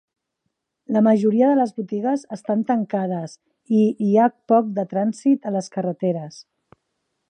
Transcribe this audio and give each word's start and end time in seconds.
La 0.95 1.03
majoria 1.07 1.49
de 1.51 1.57
les 1.59 1.73
botigues 1.81 2.25
estan 2.37 2.65
tancades 2.71 3.37
i 3.81 3.85
hi 4.07 4.11
ha 4.25 4.29
poc 4.53 4.75
de 4.83 4.91
trànsit 4.97 5.51
a 5.53 5.57
les 5.59 5.75
carreteres. 5.79 6.47